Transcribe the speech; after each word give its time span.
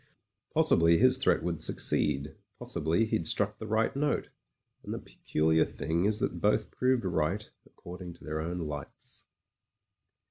Possibly 0.51 0.97
his 0.97 1.19
threat 1.19 1.43
would 1.43 1.61
succeed; 1.61 2.35
possibly 2.57 3.05
he'd 3.05 3.27
struck 3.27 3.59
the 3.59 3.67
right 3.67 3.95
note. 3.95 4.29
And 4.83 4.95
the 4.95 4.97
peculiar 4.97 5.63
thing 5.63 6.05
is 6.05 6.19
that 6.21 6.41
both 6.41 6.71
proved 6.71 7.05
right 7.05 7.47
according 7.67 8.13
to 8.13 8.23
their 8.23 8.41
own 8.41 8.61
lights. 8.61 9.25